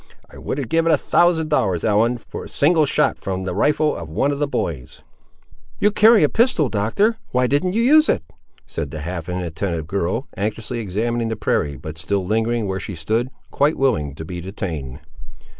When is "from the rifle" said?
3.19-3.95